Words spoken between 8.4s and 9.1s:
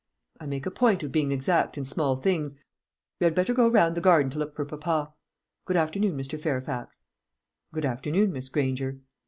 Granger."